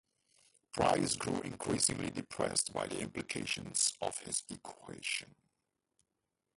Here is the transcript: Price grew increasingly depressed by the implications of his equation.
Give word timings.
Price 0.73 1.15
grew 1.15 1.41
increasingly 1.41 2.09
depressed 2.09 2.73
by 2.73 2.87
the 2.87 3.01
implications 3.01 3.93
of 4.01 4.17
his 4.21 4.41
equation. 4.49 5.35